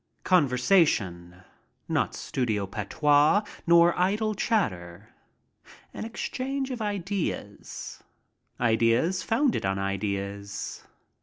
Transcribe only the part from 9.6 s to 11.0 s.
on ideas.